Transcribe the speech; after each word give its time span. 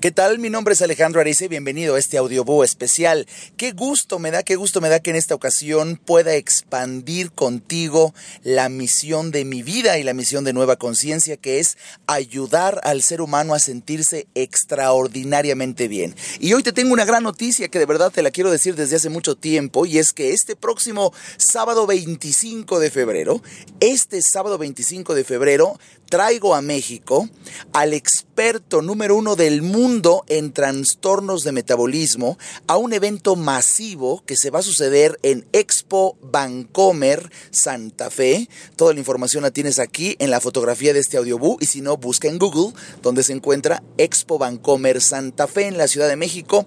¿Qué 0.00 0.12
tal? 0.12 0.38
Mi 0.38 0.48
nombre 0.48 0.74
es 0.74 0.82
Alejandro 0.82 1.20
Arice 1.20 1.46
y 1.46 1.48
bienvenido 1.48 1.96
a 1.96 1.98
este 1.98 2.18
audiobús 2.18 2.64
especial. 2.64 3.26
Qué 3.56 3.72
gusto 3.72 4.20
me 4.20 4.30
da, 4.30 4.44
qué 4.44 4.54
gusto 4.54 4.80
me 4.80 4.88
da 4.88 5.00
que 5.00 5.10
en 5.10 5.16
esta 5.16 5.34
ocasión 5.34 5.96
pueda 5.96 6.36
expandir 6.36 7.32
contigo 7.32 8.14
la 8.44 8.68
misión 8.68 9.32
de 9.32 9.44
mi 9.44 9.64
vida 9.64 9.98
y 9.98 10.04
la 10.04 10.14
misión 10.14 10.44
de 10.44 10.52
Nueva 10.52 10.76
Conciencia, 10.76 11.36
que 11.36 11.58
es 11.58 11.78
ayudar 12.06 12.80
al 12.84 13.02
ser 13.02 13.20
humano 13.20 13.54
a 13.54 13.58
sentirse 13.58 14.28
extraordinariamente 14.36 15.88
bien. 15.88 16.14
Y 16.38 16.52
hoy 16.52 16.62
te 16.62 16.72
tengo 16.72 16.92
una 16.92 17.04
gran 17.04 17.24
noticia 17.24 17.66
que 17.66 17.80
de 17.80 17.86
verdad 17.86 18.12
te 18.12 18.22
la 18.22 18.30
quiero 18.30 18.52
decir 18.52 18.76
desde 18.76 18.94
hace 18.94 19.08
mucho 19.08 19.34
tiempo 19.34 19.84
y 19.84 19.98
es 19.98 20.12
que 20.12 20.32
este 20.32 20.54
próximo 20.54 21.12
sábado 21.38 21.88
25 21.88 22.78
de 22.78 22.92
febrero, 22.92 23.42
este 23.80 24.22
sábado 24.22 24.58
25 24.58 25.16
de 25.16 25.24
febrero, 25.24 25.76
traigo 26.08 26.54
a 26.54 26.62
México 26.62 27.28
al 27.72 27.94
experto 27.94 28.80
número 28.80 29.16
uno 29.16 29.34
del 29.34 29.60
mundo 29.62 29.87
en 30.26 30.52
trastornos 30.52 31.44
de 31.44 31.52
metabolismo 31.52 32.36
a 32.66 32.76
un 32.76 32.92
evento 32.92 33.36
masivo 33.36 34.22
que 34.26 34.36
se 34.36 34.50
va 34.50 34.58
a 34.58 34.62
suceder 34.62 35.18
en 35.22 35.46
Expo 35.52 36.18
Bancomer 36.20 37.30
Santa 37.50 38.10
Fe. 38.10 38.50
Toda 38.76 38.92
la 38.92 38.98
información 38.98 39.44
la 39.44 39.50
tienes 39.50 39.78
aquí 39.78 40.14
en 40.18 40.30
la 40.30 40.40
fotografía 40.40 40.92
de 40.92 41.00
este 41.00 41.16
audiobook 41.16 41.62
y 41.62 41.66
si 41.66 41.80
no, 41.80 41.96
busca 41.96 42.28
en 42.28 42.38
Google 42.38 42.74
donde 43.02 43.22
se 43.22 43.32
encuentra 43.32 43.82
Expo 43.96 44.36
Bancomer 44.36 45.00
Santa 45.00 45.46
Fe 45.46 45.68
en 45.68 45.78
la 45.78 45.88
Ciudad 45.88 46.08
de 46.08 46.16
México. 46.16 46.66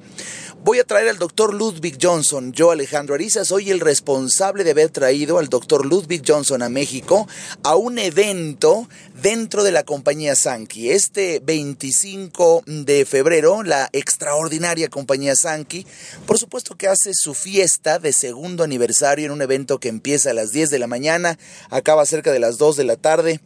Voy 0.63 0.77
a 0.77 0.83
traer 0.83 1.09
al 1.09 1.17
doctor 1.17 1.55
Ludwig 1.55 1.97
Johnson. 1.99 2.53
Yo, 2.53 2.69
Alejandro 2.69 3.15
Ariza, 3.15 3.45
soy 3.45 3.71
el 3.71 3.79
responsable 3.79 4.63
de 4.63 4.71
haber 4.71 4.91
traído 4.91 5.39
al 5.39 5.49
doctor 5.49 5.87
Ludwig 5.87 6.21
Johnson 6.23 6.61
a 6.61 6.69
México 6.69 7.27
a 7.63 7.75
un 7.75 7.97
evento 7.97 8.87
dentro 9.23 9.63
de 9.63 9.71
la 9.71 9.81
compañía 9.81 10.35
Sankey. 10.35 10.91
Este 10.91 11.39
25 11.43 12.61
de 12.67 13.05
febrero, 13.05 13.63
la 13.63 13.89
extraordinaria 13.91 14.87
compañía 14.89 15.35
Sankey, 15.35 15.87
por 16.27 16.37
supuesto 16.37 16.77
que 16.77 16.87
hace 16.87 17.13
su 17.15 17.33
fiesta 17.33 17.97
de 17.97 18.13
segundo 18.13 18.63
aniversario 18.63 19.25
en 19.25 19.31
un 19.31 19.41
evento 19.41 19.79
que 19.79 19.89
empieza 19.89 20.29
a 20.29 20.35
las 20.35 20.51
10 20.51 20.69
de 20.69 20.77
la 20.77 20.85
mañana, 20.85 21.39
acaba 21.71 22.05
cerca 22.05 22.31
de 22.31 22.39
las 22.39 22.59
2 22.59 22.77
de 22.77 22.83
la 22.83 22.97
tarde. 22.97 23.41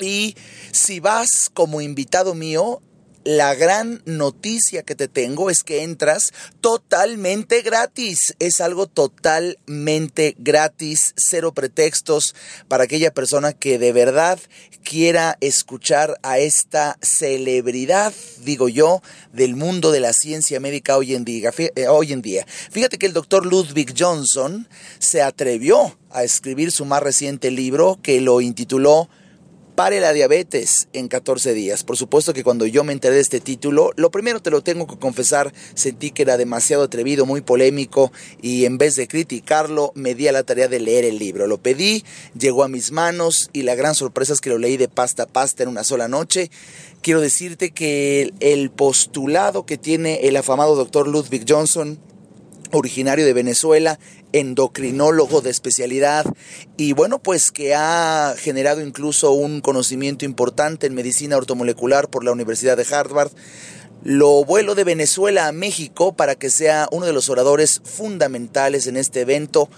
Y 0.00 0.34
si 0.72 0.98
vas 0.98 1.50
como 1.54 1.80
invitado 1.80 2.34
mío, 2.34 2.82
la 3.24 3.54
gran 3.54 4.02
noticia 4.04 4.82
que 4.82 4.94
te 4.94 5.08
tengo 5.08 5.50
es 5.50 5.62
que 5.62 5.82
entras 5.82 6.32
totalmente 6.60 7.62
gratis. 7.62 8.34
Es 8.38 8.60
algo 8.60 8.86
totalmente 8.86 10.34
gratis, 10.38 11.14
cero 11.16 11.52
pretextos 11.52 12.34
para 12.68 12.84
aquella 12.84 13.12
persona 13.12 13.52
que 13.52 13.78
de 13.78 13.92
verdad 13.92 14.38
quiera 14.82 15.36
escuchar 15.40 16.18
a 16.22 16.38
esta 16.38 16.98
celebridad, 17.00 18.12
digo 18.40 18.68
yo, 18.68 19.02
del 19.32 19.56
mundo 19.56 19.92
de 19.92 20.00
la 20.00 20.12
ciencia 20.12 20.60
médica 20.60 20.96
hoy 20.96 21.14
en 21.14 21.24
día. 21.24 21.52
Eh, 21.58 21.86
día. 22.22 22.46
Fíjate 22.70 22.98
que 22.98 23.06
el 23.06 23.12
doctor 23.12 23.46
Ludwig 23.46 23.94
Johnson 23.96 24.68
se 24.98 25.22
atrevió 25.22 25.96
a 26.10 26.24
escribir 26.24 26.72
su 26.72 26.84
más 26.84 27.02
reciente 27.02 27.50
libro 27.50 27.98
que 28.02 28.20
lo 28.20 28.40
intituló 28.40 29.08
Pare 29.82 29.98
la 29.98 30.12
diabetes 30.12 30.86
en 30.92 31.08
14 31.08 31.54
días. 31.54 31.82
Por 31.82 31.96
supuesto 31.96 32.32
que 32.32 32.44
cuando 32.44 32.66
yo 32.66 32.84
me 32.84 32.92
enteré 32.92 33.16
de 33.16 33.20
este 33.20 33.40
título, 33.40 33.90
lo 33.96 34.12
primero 34.12 34.40
te 34.40 34.52
lo 34.52 34.62
tengo 34.62 34.86
que 34.86 34.96
confesar, 34.96 35.52
sentí 35.74 36.12
que 36.12 36.22
era 36.22 36.36
demasiado 36.36 36.84
atrevido, 36.84 37.26
muy 37.26 37.40
polémico 37.40 38.12
y 38.40 38.64
en 38.64 38.78
vez 38.78 38.94
de 38.94 39.08
criticarlo, 39.08 39.90
me 39.96 40.14
di 40.14 40.28
a 40.28 40.32
la 40.32 40.44
tarea 40.44 40.68
de 40.68 40.78
leer 40.78 41.04
el 41.04 41.18
libro. 41.18 41.48
Lo 41.48 41.58
pedí, 41.58 42.04
llegó 42.38 42.62
a 42.62 42.68
mis 42.68 42.92
manos 42.92 43.50
y 43.52 43.62
la 43.62 43.74
gran 43.74 43.96
sorpresa 43.96 44.34
es 44.34 44.40
que 44.40 44.50
lo 44.50 44.58
leí 44.58 44.76
de 44.76 44.86
pasta 44.86 45.24
a 45.24 45.26
pasta 45.26 45.64
en 45.64 45.68
una 45.68 45.82
sola 45.82 46.06
noche. 46.06 46.52
Quiero 47.00 47.20
decirte 47.20 47.72
que 47.72 48.30
el 48.38 48.70
postulado 48.70 49.66
que 49.66 49.78
tiene 49.78 50.28
el 50.28 50.36
afamado 50.36 50.76
doctor 50.76 51.08
Ludwig 51.08 51.44
Johnson 51.48 51.98
originario 52.72 53.24
de 53.24 53.32
Venezuela, 53.32 53.98
endocrinólogo 54.32 55.40
de 55.40 55.50
especialidad 55.50 56.24
y 56.76 56.92
bueno, 56.92 57.20
pues 57.20 57.50
que 57.50 57.74
ha 57.74 58.34
generado 58.36 58.80
incluso 58.80 59.32
un 59.32 59.60
conocimiento 59.60 60.24
importante 60.24 60.86
en 60.86 60.94
medicina 60.94 61.36
ortomolecular 61.36 62.08
por 62.08 62.24
la 62.24 62.32
Universidad 62.32 62.76
de 62.76 62.86
Harvard. 62.94 63.30
Lo 64.04 64.44
vuelo 64.44 64.74
de 64.74 64.82
Venezuela 64.82 65.46
a 65.46 65.52
México 65.52 66.16
para 66.16 66.34
que 66.34 66.50
sea 66.50 66.88
uno 66.90 67.06
de 67.06 67.12
los 67.12 67.28
oradores 67.28 67.80
fundamentales 67.84 68.88
en 68.88 68.96
este 68.96 69.20
evento 69.20 69.68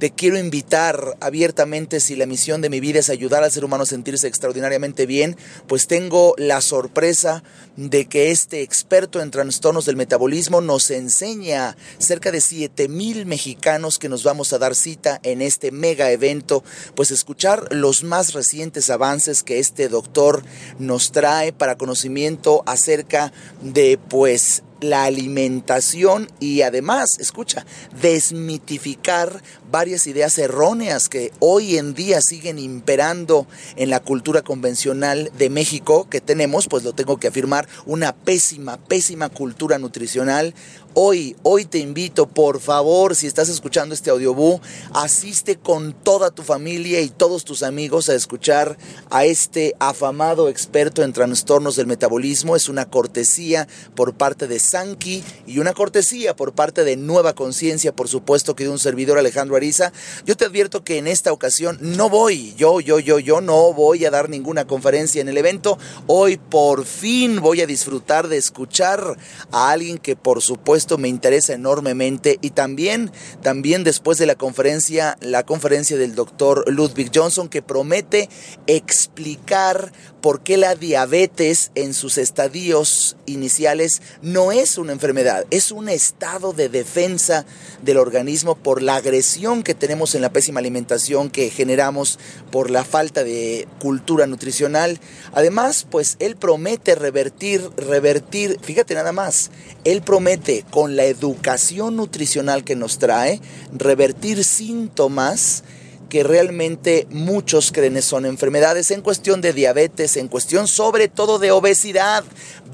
te 0.00 0.10
quiero 0.10 0.38
invitar 0.38 1.18
abiertamente 1.20 2.00
si 2.00 2.16
la 2.16 2.24
misión 2.24 2.62
de 2.62 2.70
mi 2.70 2.80
vida 2.80 3.00
es 3.00 3.10
ayudar 3.10 3.44
al 3.44 3.52
ser 3.52 3.66
humano 3.66 3.82
a 3.82 3.86
sentirse 3.86 4.26
extraordinariamente 4.26 5.04
bien, 5.04 5.36
pues 5.66 5.86
tengo 5.86 6.34
la 6.38 6.62
sorpresa 6.62 7.44
de 7.76 8.06
que 8.06 8.30
este 8.30 8.62
experto 8.62 9.20
en 9.20 9.30
trastornos 9.30 9.84
del 9.84 9.96
metabolismo 9.96 10.62
nos 10.62 10.90
enseña 10.90 11.76
cerca 11.98 12.32
de 12.32 12.40
7 12.40 12.88
mil 12.88 13.26
mexicanos 13.26 13.98
que 13.98 14.08
nos 14.08 14.24
vamos 14.24 14.54
a 14.54 14.58
dar 14.58 14.74
cita 14.74 15.20
en 15.22 15.42
este 15.42 15.70
mega 15.70 16.10
evento, 16.10 16.64
pues 16.94 17.10
escuchar 17.10 17.68
los 17.70 18.02
más 18.02 18.32
recientes 18.32 18.88
avances 18.88 19.42
que 19.42 19.58
este 19.58 19.90
doctor 19.90 20.42
nos 20.78 21.12
trae 21.12 21.52
para 21.52 21.76
conocimiento 21.76 22.62
acerca 22.64 23.34
de 23.60 23.98
pues 24.08 24.62
la 24.80 25.04
alimentación 25.04 26.30
y 26.40 26.62
además, 26.62 27.10
escucha, 27.18 27.64
desmitificar 28.00 29.42
varias 29.70 30.06
ideas 30.06 30.36
erróneas 30.38 31.08
que 31.08 31.32
hoy 31.38 31.76
en 31.76 31.94
día 31.94 32.20
siguen 32.20 32.58
imperando 32.58 33.46
en 33.76 33.90
la 33.90 34.00
cultura 34.00 34.42
convencional 34.42 35.30
de 35.36 35.50
México 35.50 36.08
que 36.08 36.20
tenemos, 36.20 36.66
pues 36.68 36.82
lo 36.84 36.92
tengo 36.92 37.18
que 37.18 37.28
afirmar, 37.28 37.68
una 37.86 38.14
pésima, 38.14 38.76
pésima 38.78 39.28
cultura 39.28 39.78
nutricional. 39.78 40.54
Hoy, 40.92 41.36
hoy 41.44 41.66
te 41.66 41.78
invito, 41.78 42.26
por 42.26 42.58
favor, 42.58 43.14
si 43.14 43.28
estás 43.28 43.48
escuchando 43.48 43.94
este 43.94 44.10
audiobook, 44.10 44.60
asiste 44.92 45.56
con 45.56 45.92
toda 45.92 46.32
tu 46.32 46.42
familia 46.42 47.00
y 47.00 47.08
todos 47.08 47.44
tus 47.44 47.62
amigos 47.62 48.08
a 48.08 48.16
escuchar 48.16 48.76
a 49.08 49.24
este 49.24 49.76
afamado 49.78 50.48
experto 50.48 51.04
en 51.04 51.12
trastornos 51.12 51.76
del 51.76 51.86
metabolismo. 51.86 52.56
Es 52.56 52.68
una 52.68 52.86
cortesía 52.86 53.68
por 53.94 54.14
parte 54.14 54.48
de 54.48 54.58
Sanki 54.70 55.22
y 55.46 55.58
una 55.58 55.74
cortesía 55.74 56.34
por 56.34 56.54
parte 56.54 56.84
de 56.84 56.96
Nueva 56.96 57.34
Conciencia, 57.34 57.94
por 57.94 58.08
supuesto 58.08 58.56
que 58.56 58.64
de 58.64 58.70
un 58.70 58.78
servidor 58.78 59.18
Alejandro 59.18 59.56
Ariza. 59.56 59.92
Yo 60.26 60.36
te 60.36 60.46
advierto 60.46 60.82
que 60.82 60.98
en 60.98 61.06
esta 61.06 61.32
ocasión 61.32 61.78
no 61.80 62.08
voy, 62.08 62.54
yo, 62.56 62.80
yo, 62.80 62.98
yo, 62.98 63.18
yo 63.18 63.40
no 63.40 63.72
voy 63.72 64.04
a 64.04 64.10
dar 64.10 64.28
ninguna 64.28 64.66
conferencia 64.66 65.20
en 65.20 65.28
el 65.28 65.36
evento. 65.36 65.78
Hoy 66.06 66.36
por 66.36 66.84
fin 66.84 67.40
voy 67.40 67.60
a 67.60 67.66
disfrutar 67.66 68.28
de 68.28 68.36
escuchar 68.36 69.16
a 69.52 69.70
alguien 69.70 69.98
que 69.98 70.16
por 70.16 70.42
supuesto 70.42 70.80
esto 70.80 70.98
me 70.98 71.08
interesa 71.08 71.54
enormemente 71.54 72.38
y 72.40 72.50
también, 72.50 73.10
también 73.42 73.84
después 73.84 74.18
de 74.18 74.26
la 74.26 74.34
conferencia, 74.34 75.16
la 75.20 75.44
conferencia 75.44 75.96
del 75.96 76.14
doctor 76.14 76.64
Ludwig 76.70 77.10
Johnson 77.14 77.48
que 77.48 77.62
promete 77.62 78.28
explicar 78.66 79.92
por 80.20 80.42
qué 80.42 80.56
la 80.56 80.74
diabetes 80.74 81.70
en 81.74 81.94
sus 81.94 82.18
estadios 82.18 83.16
iniciales 83.26 84.02
no 84.22 84.52
es 84.52 84.59
una 84.60 84.92
enfermedad, 84.92 85.46
es 85.50 85.72
un 85.72 85.88
estado 85.88 86.52
de 86.52 86.68
defensa 86.68 87.46
del 87.82 87.96
organismo 87.96 88.54
por 88.54 88.82
la 88.82 88.96
agresión 88.96 89.62
que 89.62 89.74
tenemos 89.74 90.14
en 90.14 90.20
la 90.20 90.32
pésima 90.32 90.60
alimentación 90.60 91.30
que 91.30 91.48
generamos 91.48 92.18
por 92.50 92.70
la 92.70 92.84
falta 92.84 93.24
de 93.24 93.66
cultura 93.78 94.26
nutricional. 94.26 95.00
Además, 95.32 95.86
pues 95.90 96.16
él 96.18 96.36
promete 96.36 96.94
revertir, 96.94 97.70
revertir, 97.78 98.58
fíjate 98.60 98.94
nada 98.94 99.12
más, 99.12 99.50
él 99.84 100.02
promete 100.02 100.66
con 100.70 100.94
la 100.94 101.04
educación 101.04 101.96
nutricional 101.96 102.62
que 102.62 102.76
nos 102.76 102.98
trae, 102.98 103.40
revertir 103.72 104.44
síntomas 104.44 105.64
que 106.10 106.22
realmente 106.22 107.06
muchos 107.08 107.72
creen 107.72 108.02
son 108.02 108.26
enfermedades 108.26 108.90
en 108.90 109.00
cuestión 109.00 109.40
de 109.40 109.54
diabetes, 109.54 110.18
en 110.18 110.28
cuestión 110.28 110.68
sobre 110.68 111.08
todo 111.08 111.38
de 111.38 111.52
obesidad. 111.52 112.24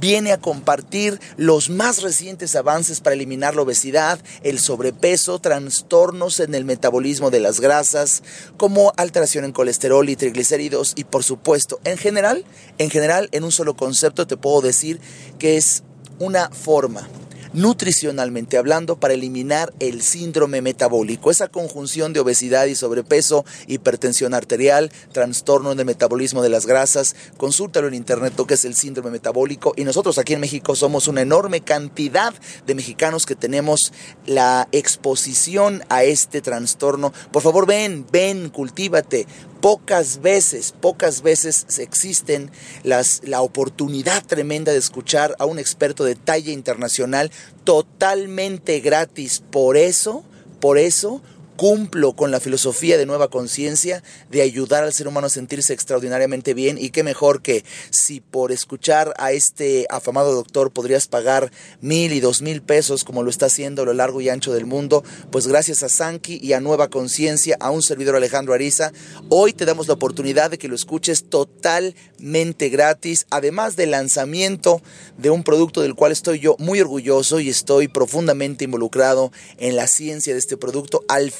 Viene 0.00 0.32
a 0.32 0.40
compartir 0.40 1.20
los 1.36 1.70
más 1.70 2.02
recientes 2.02 2.56
avances 2.56 3.00
para 3.00 3.14
eliminar 3.14 3.54
la 3.54 3.62
obesidad, 3.62 4.18
el 4.42 4.58
sobrepeso, 4.58 5.38
trastornos 5.38 6.40
en 6.40 6.54
el 6.54 6.64
metabolismo 6.64 7.30
de 7.30 7.40
las 7.40 7.60
grasas, 7.60 8.22
como 8.56 8.92
alteración 8.96 9.44
en 9.44 9.52
colesterol 9.52 10.08
y 10.08 10.16
triglicéridos 10.16 10.94
y 10.96 11.04
por 11.04 11.22
supuesto, 11.22 11.78
en 11.84 11.98
general, 11.98 12.44
en 12.78 12.90
general 12.90 13.28
en 13.32 13.44
un 13.44 13.52
solo 13.52 13.76
concepto 13.76 14.26
te 14.26 14.36
puedo 14.36 14.62
decir 14.62 14.98
que 15.38 15.56
es 15.56 15.82
una 16.18 16.50
forma 16.50 17.08
nutricionalmente 17.56 18.58
hablando 18.58 18.96
para 18.96 19.14
eliminar 19.14 19.72
el 19.80 20.02
síndrome 20.02 20.60
metabólico, 20.60 21.30
esa 21.30 21.48
conjunción 21.48 22.12
de 22.12 22.20
obesidad 22.20 22.66
y 22.66 22.74
sobrepeso, 22.74 23.46
hipertensión 23.66 24.34
arterial, 24.34 24.92
trastorno 25.12 25.72
el 25.72 25.84
metabolismo 25.84 26.42
de 26.42 26.50
las 26.50 26.66
grasas. 26.66 27.16
Consúltalo 27.38 27.88
en 27.88 27.94
internet 27.94 28.34
que 28.46 28.54
es 28.54 28.66
el 28.66 28.74
síndrome 28.74 29.10
metabólico 29.10 29.72
y 29.74 29.84
nosotros 29.84 30.18
aquí 30.18 30.34
en 30.34 30.40
México 30.40 30.76
somos 30.76 31.08
una 31.08 31.22
enorme 31.22 31.62
cantidad 31.62 32.34
de 32.66 32.74
mexicanos 32.74 33.24
que 33.24 33.34
tenemos 33.34 33.92
la 34.26 34.68
exposición 34.72 35.82
a 35.88 36.04
este 36.04 36.42
trastorno. 36.42 37.14
Por 37.32 37.42
favor, 37.42 37.66
ven, 37.66 38.06
ven, 38.12 38.50
cultívate 38.50 39.26
pocas 39.66 40.22
veces, 40.22 40.72
pocas 40.80 41.22
veces 41.22 41.80
existen 41.80 42.52
las, 42.84 43.22
la 43.24 43.42
oportunidad 43.42 44.24
tremenda 44.24 44.70
de 44.70 44.78
escuchar 44.78 45.34
a 45.40 45.44
un 45.44 45.58
experto 45.58 46.04
de 46.04 46.14
talla 46.14 46.52
internacional 46.52 47.32
totalmente 47.64 48.78
gratis. 48.78 49.42
Por 49.50 49.76
eso, 49.76 50.22
por 50.60 50.78
eso, 50.78 51.20
cumplo 51.56 52.14
con 52.14 52.30
la 52.30 52.40
filosofía 52.40 52.98
de 52.98 53.06
nueva 53.06 53.28
conciencia 53.28 54.02
de 54.30 54.42
ayudar 54.42 54.84
al 54.84 54.92
ser 54.92 55.08
humano 55.08 55.26
a 55.26 55.30
sentirse 55.30 55.72
extraordinariamente 55.72 56.54
bien 56.54 56.78
y 56.78 56.90
qué 56.90 57.02
mejor 57.02 57.42
que 57.42 57.64
si 57.90 58.20
por 58.20 58.52
escuchar 58.52 59.14
a 59.18 59.32
este 59.32 59.86
afamado 59.90 60.34
doctor 60.34 60.70
podrías 60.70 61.06
pagar 61.08 61.50
mil 61.80 62.12
y 62.12 62.20
dos 62.20 62.42
mil 62.42 62.62
pesos 62.62 63.04
como 63.04 63.22
lo 63.22 63.30
está 63.30 63.46
haciendo 63.46 63.82
a 63.82 63.84
lo 63.86 63.94
largo 63.94 64.20
y 64.20 64.28
ancho 64.28 64.52
del 64.52 64.66
mundo, 64.66 65.02
pues 65.30 65.46
gracias 65.46 65.82
a 65.82 65.88
Sanki 65.88 66.38
y 66.42 66.52
a 66.52 66.60
Nueva 66.60 66.88
Conciencia, 66.88 67.56
a 67.60 67.70
un 67.70 67.82
servidor 67.82 68.16
Alejandro 68.16 68.54
Ariza, 68.54 68.92
hoy 69.28 69.52
te 69.52 69.64
damos 69.64 69.88
la 69.88 69.94
oportunidad 69.94 70.50
de 70.50 70.58
que 70.58 70.68
lo 70.68 70.74
escuches 70.74 71.24
totalmente 71.28 72.68
gratis, 72.68 73.26
además 73.30 73.76
del 73.76 73.92
lanzamiento 73.92 74.82
de 75.16 75.30
un 75.30 75.42
producto 75.42 75.80
del 75.80 75.94
cual 75.94 76.12
estoy 76.12 76.40
yo 76.40 76.56
muy 76.58 76.80
orgulloso 76.80 77.40
y 77.40 77.48
estoy 77.48 77.88
profundamente 77.88 78.64
involucrado 78.64 79.32
en 79.58 79.76
la 79.76 79.86
ciencia 79.86 80.32
de 80.32 80.38
este 80.38 80.56
producto. 80.56 81.04
Al 81.08 81.30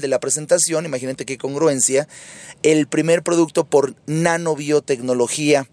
de 0.00 0.08
la 0.08 0.18
presentación, 0.18 0.86
imagínate 0.86 1.24
qué 1.24 1.38
congruencia, 1.38 2.08
el 2.64 2.88
primer 2.88 3.22
producto 3.22 3.64
por 3.64 3.94
nanobiotecnología 4.06 5.68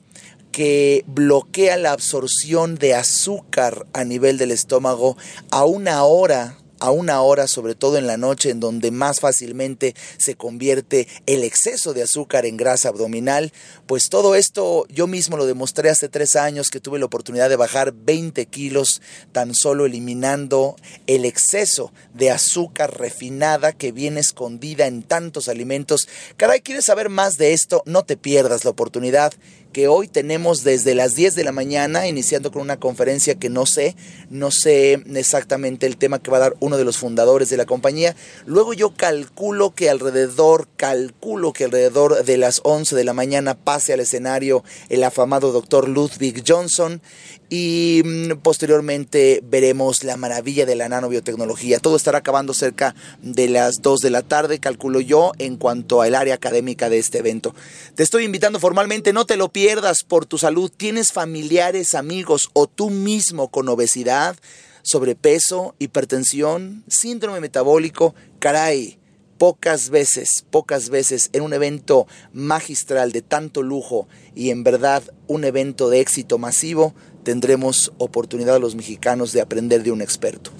que 0.52 1.04
bloquea 1.08 1.76
la 1.78 1.92
absorción 1.92 2.76
de 2.76 2.94
azúcar 2.94 3.88
a 3.94 4.04
nivel 4.04 4.38
del 4.38 4.52
estómago 4.52 5.18
a 5.50 5.66
una 5.66 6.04
hora 6.04 6.58
a 6.80 6.92
una 6.92 7.22
hora, 7.22 7.48
sobre 7.48 7.76
todo 7.76 7.98
en 7.98 8.08
la 8.08 8.18
noche, 8.18 8.50
en 8.50 8.60
donde 8.60 8.92
más 8.92 9.20
fácilmente 9.20 9.96
se 10.18 10.36
convierte 10.36 11.08
el 11.26 11.44
exceso 11.44 11.94
de 11.94 12.04
azúcar 12.04 12.46
en 12.46 12.58
grasa 12.58 12.90
abdominal. 12.90 13.52
Pues 13.86 14.10
todo 14.10 14.36
esto 14.36 14.86
yo 14.90 15.08
mismo 15.08 15.38
lo 15.38 15.46
demostré 15.46 15.90
hace 15.90 16.10
tres 16.10 16.36
años 16.36 16.70
que 16.70 16.80
tuve 16.80 17.00
la 17.00 17.06
oportunidad 17.06 17.50
de 17.50 17.56
bajar 17.56 17.94
20 17.94 18.46
kilos 18.48 19.02
tan 19.32 19.54
solo 19.54 19.86
eliminando 19.86 20.76
el 21.08 21.26
exceso 21.26 21.92
de 22.14 22.32
azúcar 22.32 22.98
refinada 22.98 23.72
que 23.74 23.92
viene 23.92 24.20
escondida 24.20 24.88
en 24.88 25.04
tantos 25.04 25.50
alimentos. 25.50 26.08
Caray, 26.38 26.62
¿quieres 26.62 26.86
saber 26.86 27.10
más 27.10 27.38
de 27.38 27.54
esto? 27.54 27.84
No 27.86 28.04
te 28.04 28.18
pierdas 28.18 28.64
la 28.64 28.72
oportunidad 28.72 29.34
que 29.72 29.88
hoy 29.88 30.08
tenemos 30.08 30.64
desde 30.64 30.96
las 30.96 31.16
10 31.16 31.36
de 31.36 31.44
la 31.44 31.52
mañana, 31.52 32.08
iniciando 32.08 32.52
con 32.52 32.62
una 32.62 32.80
conferencia 32.80 33.36
que 33.36 33.50
no 33.50 33.66
sé, 33.66 33.96
no 34.30 34.52
sé 34.52 35.04
exactamente 35.16 35.86
el 35.86 35.98
tema 35.98 36.20
que 36.20 36.32
va 36.32 36.38
a 36.38 36.42
dar 36.42 36.56
uno 36.60 36.78
de 36.78 36.86
los 36.86 36.98
fundadores 36.98 37.50
de 37.50 37.58
la 37.58 37.66
compañía. 37.66 38.16
Luego 38.46 38.74
yo 38.74 38.96
calculo 38.96 39.74
que 39.76 39.90
alrededor, 39.90 40.68
calculo 40.76 41.54
que 41.54 41.66
alrededor 41.66 42.24
de 42.24 42.38
las 42.38 42.62
11 42.64 42.96
de 42.96 43.04
la 43.04 43.14
mañana 43.14 43.56
pase 43.56 43.94
al 43.94 44.00
escenario 44.00 44.64
el 44.90 45.04
afamado 45.04 45.52
doctor 45.52 45.88
Ludwig 45.88 46.44
Johnson 46.48 47.02
y 47.50 48.02
mm, 48.06 48.38
posteriormente 48.42 49.42
veremos 49.44 50.04
la 50.04 50.18
maravilla 50.18 50.66
de 50.66 50.76
la 50.76 50.88
nanobiotecnología. 50.88 51.80
Todo 51.80 51.96
estará 51.96 52.20
acabando 52.20 52.54
cerca 52.54 52.96
de 53.22 53.50
las 53.50 53.82
2 53.82 54.00
de 54.02 54.10
la 54.10 54.22
tarde, 54.22 54.60
calculo 54.60 55.00
yo, 55.00 55.32
en 55.40 55.58
cuanto 55.58 56.02
al 56.02 56.16
área 56.16 56.36
académica 56.36 56.90
de 56.90 57.00
este 57.00 57.20
evento. 57.20 57.56
Te 57.96 58.04
estoy 58.04 58.26
invitando 58.26 58.60
formalmente, 58.60 59.14
no 59.14 59.26
te 59.26 59.38
lo 59.38 59.50
pierdas 59.50 60.04
por 60.08 60.26
tu 60.26 60.38
salud. 60.38 60.72
¿Tienes 60.76 61.12
familiares, 61.12 61.96
amigos 61.96 62.50
o 62.54 62.68
tú 62.68 62.90
mismo 62.90 63.50
con 63.50 63.68
obesidad, 63.68 64.36
sobrepeso, 64.84 65.76
hipertensión, 65.80 66.84
síndrome 66.88 67.40
metabólico? 67.40 68.14
Caray 68.40 68.99
pocas 69.40 69.90
veces, 69.90 70.46
pocas 70.52 70.90
veces 70.90 71.30
en 71.32 71.42
un 71.44 71.54
evento 71.54 72.08
magistral 72.34 73.14
de 73.14 73.22
tanto 73.22 73.64
lujo 73.64 74.08
y 74.36 74.50
en 74.50 74.66
verdad 74.66 75.02
un 75.28 75.46
evento 75.46 75.90
de 75.90 76.02
éxito 76.02 76.38
masivo, 76.38 76.94
tendremos 77.24 77.94
oportunidad 77.98 78.60
los 78.60 78.76
mexicanos 78.76 79.32
de 79.32 79.40
aprender 79.40 79.82
de 79.82 79.94
un 79.94 80.02
experto. 80.02 80.52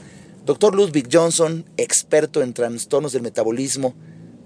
Doctor 0.46 0.76
Ludwig 0.76 1.10
Johnson, 1.12 1.66
experto 1.76 2.42
en 2.42 2.54
trastornos 2.54 3.12
del 3.12 3.22
metabolismo, 3.22 3.96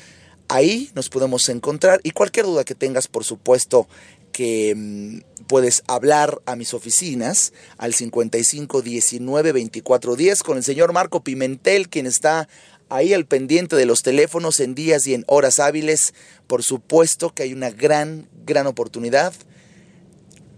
Ahí 0.50 0.92
nos 0.96 1.10
podemos 1.10 1.50
encontrar 1.50 2.00
y 2.04 2.12
cualquier 2.12 2.46
duda 2.46 2.64
que 2.64 2.76
tengas, 2.76 3.08
por 3.08 3.26
supuesto, 3.26 3.88
que 4.32 4.74
mm, 4.76 5.20
puedes 5.48 5.84
hablar 5.88 6.42
a 6.46 6.56
mis 6.56 6.74
oficinas 6.74 7.54
al 7.78 7.94
55 7.94 8.82
19 8.82 9.52
24 9.52 10.16
10 10.16 10.44
con 10.44 10.58
el 10.58 10.64
señor 10.64 10.94
Marco 10.94 11.24
Pimentel, 11.24 11.90
quien 11.90 12.06
está 12.06 12.48
ahí 12.90 13.14
al 13.14 13.26
pendiente 13.26 13.76
de 13.76 13.86
los 13.86 14.04
teléfonos 14.04 14.60
en 14.60 14.76
días 14.76 15.08
y 15.08 15.14
en 15.14 15.24
horas 15.28 15.60
hábiles. 15.60 16.14
Por 16.48 16.64
supuesto 16.64 17.34
que 17.34 17.44
hay 17.44 17.54
una 17.54 17.72
gran, 17.72 18.30
gran 18.46 18.68
oportunidad 18.68 19.34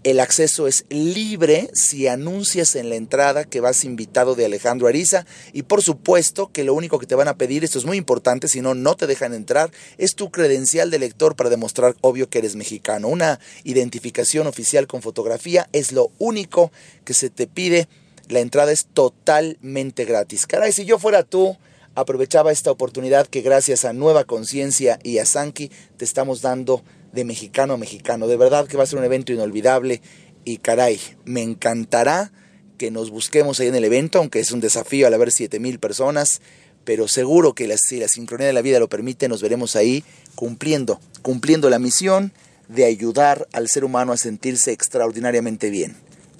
el 0.02 0.20
acceso 0.20 0.66
es 0.66 0.84
libre 0.88 1.70
si 1.74 2.06
anuncias 2.06 2.74
en 2.74 2.88
la 2.88 2.96
entrada 2.96 3.44
que 3.44 3.60
vas 3.60 3.84
invitado 3.84 4.34
de 4.34 4.46
Alejandro 4.46 4.88
Ariza 4.88 5.26
y 5.52 5.62
por 5.62 5.82
supuesto 5.82 6.50
que 6.52 6.64
lo 6.64 6.72
único 6.72 6.98
que 6.98 7.06
te 7.06 7.14
van 7.14 7.28
a 7.28 7.36
pedir, 7.36 7.64
esto 7.64 7.78
es 7.78 7.84
muy 7.84 7.98
importante, 7.98 8.48
si 8.48 8.62
no, 8.62 8.74
no 8.74 8.96
te 8.96 9.06
dejan 9.06 9.34
entrar, 9.34 9.70
es 9.98 10.14
tu 10.14 10.30
credencial 10.30 10.90
de 10.90 10.98
lector 10.98 11.36
para 11.36 11.50
demostrar 11.50 11.96
obvio 12.00 12.30
que 12.30 12.38
eres 12.38 12.56
mexicano. 12.56 13.08
Una 13.08 13.40
identificación 13.64 14.46
oficial 14.46 14.86
con 14.86 15.02
fotografía 15.02 15.68
es 15.72 15.92
lo 15.92 16.10
único 16.18 16.72
que 17.04 17.14
se 17.14 17.28
te 17.28 17.46
pide. 17.46 17.88
La 18.28 18.40
entrada 18.40 18.72
es 18.72 18.86
totalmente 18.94 20.04
gratis. 20.04 20.46
Caray, 20.46 20.72
si 20.72 20.84
yo 20.84 20.98
fuera 20.98 21.24
tú, 21.24 21.56
aprovechaba 21.94 22.52
esta 22.52 22.70
oportunidad 22.70 23.26
que 23.26 23.42
gracias 23.42 23.84
a 23.84 23.92
Nueva 23.92 24.24
Conciencia 24.24 24.98
y 25.02 25.18
a 25.18 25.26
Sanki 25.26 25.70
te 25.96 26.04
estamos 26.04 26.40
dando 26.40 26.82
de 27.12 27.24
mexicano 27.24 27.74
a 27.74 27.76
mexicano. 27.76 28.26
De 28.26 28.36
verdad 28.36 28.66
que 28.66 28.76
va 28.76 28.84
a 28.84 28.86
ser 28.86 28.98
un 28.98 29.04
evento 29.04 29.32
inolvidable 29.32 30.00
y 30.44 30.58
caray, 30.58 30.98
me 31.24 31.42
encantará 31.42 32.32
que 32.78 32.90
nos 32.90 33.10
busquemos 33.10 33.60
ahí 33.60 33.68
en 33.68 33.74
el 33.74 33.84
evento, 33.84 34.18
aunque 34.18 34.40
es 34.40 34.52
un 34.52 34.60
desafío 34.60 35.06
al 35.06 35.14
haber 35.14 35.30
7000 35.30 35.78
personas, 35.78 36.40
pero 36.84 37.08
seguro 37.08 37.54
que 37.54 37.74
si 37.76 37.98
la 37.98 38.08
sincronía 38.08 38.46
de 38.46 38.52
la 38.54 38.62
vida 38.62 38.78
lo 38.78 38.88
permite, 38.88 39.28
nos 39.28 39.42
veremos 39.42 39.76
ahí 39.76 40.02
cumpliendo, 40.34 40.98
cumpliendo 41.22 41.68
la 41.68 41.78
misión 41.78 42.32
de 42.68 42.86
ayudar 42.86 43.48
al 43.52 43.68
ser 43.68 43.84
humano 43.84 44.12
a 44.12 44.16
sentirse 44.16 44.72
extraordinariamente 44.72 45.70
bien. 45.70 45.96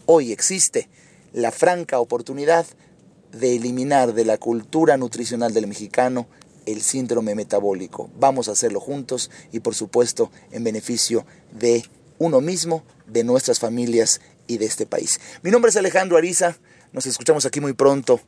Hoy 0.07 0.33
existe 0.33 0.89
la 1.33 1.51
franca 1.51 2.01
oportunidad 2.01 2.67
de 3.33 3.57
eliminar 3.57 4.15
de 4.15 4.25
la 4.25 4.39
cultura 4.39 4.97
nutricional 4.97 5.53
del 5.53 5.67
mexicano 5.67 6.27
el 6.67 6.83
síndrome 6.83 7.35
metabólico. 7.35 8.11
Vamos 8.19 8.49
a 8.49 8.53
hacerlo 8.53 8.81
juntos 8.81 9.31
y 9.53 9.61
por 9.61 9.75
supuesto 9.75 10.31
en 10.53 10.65
beneficio 10.65 11.25
de 11.53 11.85
uno 12.19 12.41
mismo, 12.41 12.85
de 13.07 13.25
nuestras 13.25 13.59
familias 13.59 14.21
y 14.47 14.59
de 14.59 14.67
este 14.67 14.87
país. 14.87 15.21
Mi 15.43 15.51
nombre 15.51 15.71
es 15.71 15.77
Alejandro 15.77 16.17
Ariza, 16.17 16.57
nos 16.93 17.07
escuchamos 17.07 17.47
aquí 17.47 17.61
muy 17.61 17.73
pronto. 17.73 18.21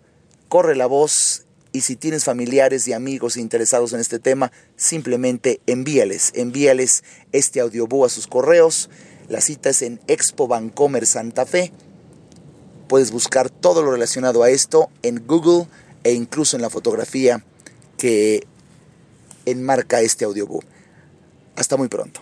Corre 0.49 0.77
la 0.77 0.87
voz 0.87 1.47
y 1.73 1.81
si 1.81 1.97
tienes 1.97 2.25
familiares 2.25 2.87
y 2.87 2.93
amigos 2.93 3.37
interesados 3.37 3.93
en 3.93 4.01
este 4.01 4.19
tema, 4.19 4.53
simplemente 4.77 5.61
envíales, 5.67 6.31
envíales 6.35 7.03
este 7.33 7.61
audiobook 7.61 8.07
a 8.07 8.09
sus 8.09 8.27
correos. 8.27 8.89
La 9.29 9.41
cita 9.41 9.71
es 9.71 9.83
en 9.83 10.01
Expo 10.07 10.47
Bancomer 10.47 11.07
Santa 11.07 11.47
Fe. 11.47 11.73
Puedes 12.89 13.11
buscar 13.11 13.51
todo 13.51 13.83
lo 13.83 13.91
relacionado 13.91 14.43
a 14.43 14.51
esto 14.51 14.91
en 15.03 15.27
Google 15.27 15.67
e 16.05 16.13
incluso 16.13 16.57
en 16.57 16.63
la 16.63 16.71
fotografía 16.71 17.45
que 18.03 18.45
enmarca 19.47 20.01
este 20.01 20.25
audiobook. 20.25 20.65
Hasta 21.55 21.77
muy 21.77 21.87
pronto. 21.87 22.21